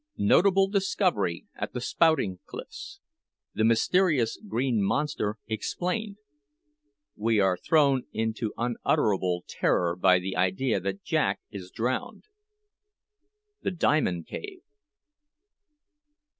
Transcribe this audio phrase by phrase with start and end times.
[0.17, 3.01] NOTABLE DISCOVERY AT THE SPOUTING CLIFFS
[3.53, 6.15] THE MYSTERIOUS GREEN MONSTER EXPLAINED
[7.15, 12.23] WE ARE THROWN INTO UNUTTERABLE TERROR BY THE IDEA THAT JACK IS DROWNED
[13.61, 14.61] THE DIAMOND CAVE.